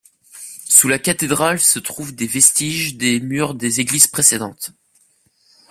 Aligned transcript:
Sous 0.67 0.87
la 0.87 0.97
cathédrale 0.97 1.59
se 1.59 1.77
trouvent 1.77 2.15
des 2.15 2.25
vestiges 2.25 2.95
des 2.97 3.19
murs 3.19 3.53
des 3.53 3.79
églises 3.81 4.07
précédentes. 4.07 4.71